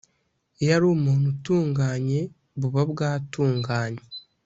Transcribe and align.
iyo 0.61 0.71
ari 0.77 0.85
umuntu 0.95 1.25
utunganye 1.35 2.19
buba 2.59 2.81
bwatunganye 2.91 4.03